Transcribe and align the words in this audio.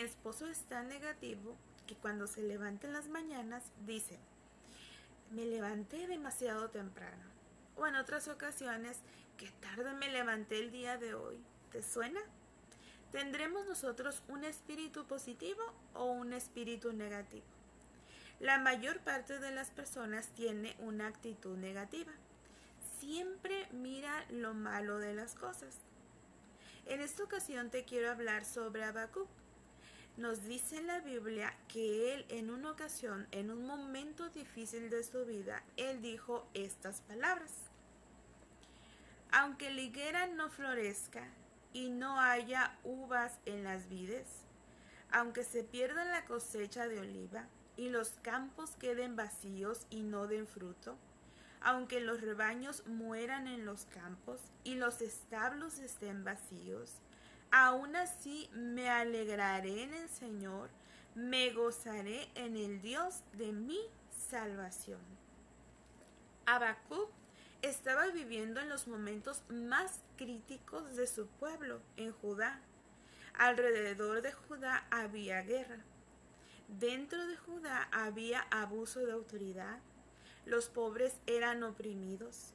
esposo 0.00 0.46
es 0.46 0.60
tan 0.62 0.88
negativo 0.88 1.56
que 1.86 1.96
cuando 1.96 2.26
se 2.26 2.42
levanta 2.42 2.86
en 2.86 2.92
las 2.92 3.08
mañanas 3.08 3.64
dice, 3.86 4.18
me 5.30 5.44
levanté 5.44 6.06
demasiado 6.06 6.70
temprano. 6.70 7.24
O 7.76 7.86
en 7.86 7.96
otras 7.96 8.28
ocasiones, 8.28 8.98
qué 9.36 9.50
tarde 9.60 9.92
me 9.94 10.10
levanté 10.10 10.58
el 10.58 10.70
día 10.70 10.96
de 10.98 11.14
hoy. 11.14 11.38
¿Te 11.70 11.82
suena? 11.82 12.20
¿Tendremos 13.12 13.66
nosotros 13.66 14.22
un 14.28 14.44
espíritu 14.44 15.06
positivo 15.06 15.62
o 15.94 16.04
un 16.04 16.32
espíritu 16.32 16.92
negativo? 16.92 17.46
La 18.40 18.58
mayor 18.58 19.00
parte 19.00 19.38
de 19.38 19.50
las 19.50 19.70
personas 19.70 20.28
tiene 20.28 20.76
una 20.78 21.06
actitud 21.06 21.56
negativa. 21.56 22.12
Siempre 23.00 23.66
mira 23.72 24.26
lo 24.30 24.54
malo 24.54 24.98
de 24.98 25.14
las 25.14 25.34
cosas. 25.34 25.76
En 26.86 27.00
esta 27.00 27.24
ocasión 27.24 27.70
te 27.70 27.84
quiero 27.84 28.10
hablar 28.10 28.44
sobre 28.44 28.84
Habacuc. 28.84 29.28
Nos 30.16 30.42
dice 30.44 30.78
en 30.78 30.86
la 30.86 31.00
Biblia 31.00 31.54
que 31.68 32.14
él 32.14 32.26
en 32.28 32.50
una 32.50 32.72
ocasión, 32.72 33.28
en 33.30 33.50
un 33.50 33.66
momento 33.66 34.28
difícil 34.30 34.90
de 34.90 35.04
su 35.04 35.24
vida, 35.24 35.62
él 35.76 36.02
dijo 36.02 36.48
estas 36.54 37.02
palabras. 37.02 37.52
Aunque 39.30 39.70
la 39.70 39.80
higuera 39.80 40.26
no 40.26 40.50
florezca 40.50 41.28
y 41.72 41.90
no 41.90 42.18
haya 42.18 42.76
uvas 42.82 43.38
en 43.44 43.62
las 43.62 43.88
vides, 43.88 44.26
aunque 45.10 45.44
se 45.44 45.62
pierda 45.62 46.04
la 46.04 46.24
cosecha 46.24 46.88
de 46.88 47.00
oliva 47.00 47.46
y 47.76 47.90
los 47.90 48.10
campos 48.22 48.72
queden 48.80 49.14
vacíos 49.14 49.86
y 49.90 50.02
no 50.02 50.26
den 50.26 50.46
fruto, 50.46 50.96
aunque 51.60 52.00
los 52.00 52.20
rebaños 52.20 52.86
mueran 52.86 53.46
en 53.46 53.64
los 53.64 53.84
campos 53.86 54.40
y 54.64 54.74
los 54.74 55.02
establos 55.02 55.78
estén 55.78 56.24
vacíos, 56.24 56.94
aún 57.50 57.96
así 57.96 58.48
me 58.52 58.88
alegraré 58.88 59.82
en 59.82 59.94
el 59.94 60.08
Señor, 60.08 60.70
me 61.14 61.50
gozaré 61.50 62.28
en 62.34 62.56
el 62.56 62.80
Dios 62.80 63.22
de 63.32 63.52
mi 63.52 63.78
salvación. 64.30 65.00
Habacuc 66.46 67.10
estaba 67.62 68.06
viviendo 68.08 68.60
en 68.60 68.68
los 68.68 68.86
momentos 68.86 69.42
más 69.48 70.00
críticos 70.16 70.96
de 70.96 71.06
su 71.06 71.26
pueblo 71.26 71.80
en 71.96 72.12
Judá. 72.12 72.60
Alrededor 73.34 74.22
de 74.22 74.32
Judá 74.32 74.86
había 74.90 75.42
guerra. 75.42 75.78
Dentro 76.68 77.26
de 77.26 77.36
Judá 77.36 77.88
había 77.92 78.40
abuso 78.50 79.00
de 79.00 79.12
autoridad, 79.12 79.78
los 80.48 80.68
pobres 80.68 81.14
eran 81.26 81.62
oprimidos. 81.62 82.54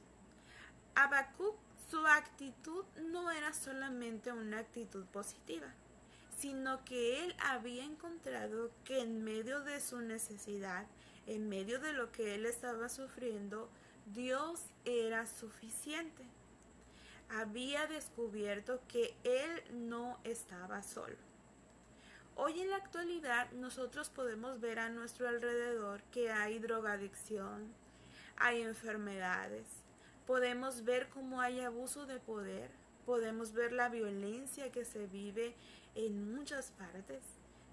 Habacuc, 0.96 1.54
su 1.88 2.04
actitud 2.06 2.84
no 3.10 3.30
era 3.30 3.52
solamente 3.52 4.32
una 4.32 4.58
actitud 4.58 5.04
positiva, 5.06 5.72
sino 6.36 6.84
que 6.84 7.24
él 7.24 7.36
había 7.38 7.84
encontrado 7.84 8.70
que 8.84 9.00
en 9.00 9.22
medio 9.22 9.60
de 9.60 9.80
su 9.80 10.00
necesidad, 10.00 10.86
en 11.26 11.48
medio 11.48 11.78
de 11.78 11.92
lo 11.92 12.10
que 12.10 12.34
él 12.34 12.46
estaba 12.46 12.88
sufriendo, 12.88 13.70
Dios 14.06 14.60
era 14.84 15.26
suficiente. 15.26 16.24
Había 17.30 17.86
descubierto 17.86 18.80
que 18.88 19.14
él 19.22 19.62
no 19.72 20.18
estaba 20.24 20.82
solo. 20.82 21.16
Hoy 22.36 22.60
en 22.60 22.70
la 22.70 22.76
actualidad 22.76 23.50
nosotros 23.52 24.10
podemos 24.10 24.60
ver 24.60 24.80
a 24.80 24.88
nuestro 24.88 25.28
alrededor 25.28 26.02
que 26.04 26.32
hay 26.32 26.58
drogadicción, 26.58 27.72
hay 28.36 28.62
enfermedades, 28.62 29.66
podemos 30.26 30.84
ver 30.84 31.08
cómo 31.08 31.40
hay 31.40 31.60
abuso 31.60 32.06
de 32.06 32.18
poder, 32.20 32.70
podemos 33.04 33.52
ver 33.52 33.72
la 33.72 33.88
violencia 33.88 34.72
que 34.72 34.84
se 34.84 35.06
vive 35.06 35.54
en 35.94 36.34
muchas 36.34 36.70
partes. 36.72 37.22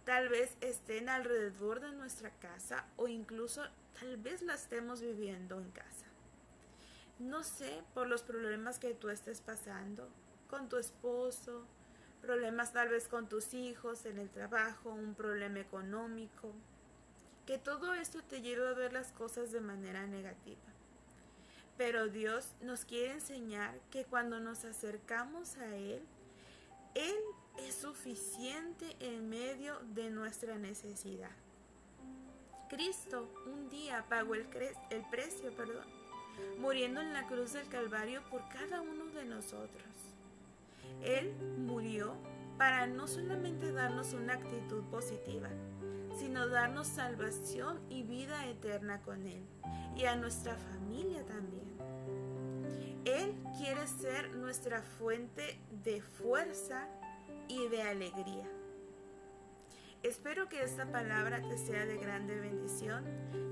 Tal 0.05 0.29
vez 0.29 0.57
estén 0.61 1.09
alrededor 1.09 1.79
de 1.79 1.91
nuestra 1.91 2.31
casa 2.39 2.85
o 2.97 3.07
incluso 3.07 3.63
tal 3.99 4.17
vez 4.17 4.41
la 4.41 4.55
estemos 4.55 5.01
viviendo 5.01 5.59
en 5.59 5.69
casa. 5.71 6.05
No 7.19 7.43
sé 7.43 7.83
por 7.93 8.07
los 8.07 8.23
problemas 8.23 8.79
que 8.79 8.95
tú 8.95 9.09
estés 9.09 9.41
pasando 9.41 10.09
con 10.49 10.69
tu 10.69 10.77
esposo, 10.77 11.65
problemas 12.21 12.73
tal 12.73 12.89
vez 12.89 13.07
con 13.07 13.29
tus 13.29 13.53
hijos, 13.53 14.05
en 14.05 14.17
el 14.17 14.29
trabajo, 14.29 14.89
un 14.89 15.13
problema 15.13 15.59
económico, 15.59 16.51
que 17.51 17.57
todo 17.57 17.93
esto 17.93 18.23
te 18.23 18.41
lleva 18.41 18.69
a 18.69 18.73
ver 18.73 18.93
las 18.93 19.11
cosas 19.11 19.51
de 19.51 19.59
manera 19.59 20.07
negativa. 20.07 20.71
Pero 21.75 22.07
Dios 22.07 22.47
nos 22.61 22.85
quiere 22.85 23.11
enseñar 23.11 23.77
que 23.91 24.05
cuando 24.05 24.39
nos 24.39 24.63
acercamos 24.63 25.57
a 25.57 25.75
Él, 25.75 26.01
Él 26.95 27.17
es 27.67 27.75
suficiente 27.75 28.95
en 29.01 29.27
medio 29.29 29.77
de 29.93 30.09
nuestra 30.11 30.57
necesidad. 30.57 31.31
Cristo 32.69 33.29
un 33.45 33.69
día 33.69 34.05
pagó 34.07 34.35
el, 34.35 34.45
precio, 34.45 35.53
perdón, 35.53 35.87
muriendo 36.57 37.01
en 37.01 37.11
la 37.11 37.27
cruz 37.27 37.51
del 37.51 37.67
Calvario 37.67 38.23
por 38.29 38.47
cada 38.47 38.79
uno 38.79 39.07
de 39.07 39.25
nosotros. 39.25 39.91
Él 41.03 41.33
para 42.61 42.85
no 42.85 43.07
solamente 43.07 43.71
darnos 43.71 44.13
una 44.13 44.33
actitud 44.33 44.83
positiva, 44.91 45.49
sino 46.15 46.47
darnos 46.47 46.85
salvación 46.85 47.79
y 47.89 48.03
vida 48.03 48.45
eterna 48.45 49.01
con 49.01 49.25
Él 49.25 49.43
y 49.95 50.05
a 50.05 50.15
nuestra 50.15 50.55
familia 50.55 51.25
también. 51.25 51.65
Él 53.03 53.33
quiere 53.57 53.87
ser 53.87 54.35
nuestra 54.35 54.83
fuente 54.83 55.59
de 55.83 56.03
fuerza 56.03 56.87
y 57.47 57.67
de 57.69 57.81
alegría. 57.81 58.47
Espero 60.03 60.47
que 60.47 60.61
esta 60.61 60.85
palabra 60.85 61.41
te 61.41 61.57
sea 61.57 61.87
de 61.87 61.97
grande 61.97 62.39
bendición. 62.39 63.03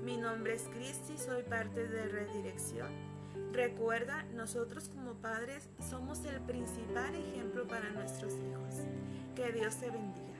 Mi 0.04 0.18
nombre 0.18 0.54
es 0.54 0.68
Cristi, 0.68 1.18
soy 1.18 1.42
parte 1.42 1.88
de 1.88 2.04
Redirección. 2.04 3.19
Recuerda, 3.52 4.24
nosotros 4.34 4.88
como 4.88 5.14
padres 5.14 5.68
somos 5.88 6.24
el 6.24 6.40
principal 6.40 7.14
ejemplo 7.14 7.66
para 7.66 7.90
nuestros 7.90 8.34
hijos. 8.34 8.86
Que 9.34 9.52
Dios 9.52 9.76
te 9.76 9.90
bendiga. 9.90 10.39